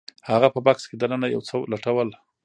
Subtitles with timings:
[0.29, 2.09] هغه په بکس کې دننه یو څه لټول